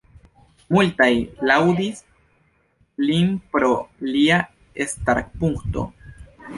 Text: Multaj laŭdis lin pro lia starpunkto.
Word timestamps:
Multaj 0.75 1.09
laŭdis 1.49 2.01
lin 3.05 3.31
pro 3.55 3.73
lia 4.17 4.43
starpunkto. 4.95 5.91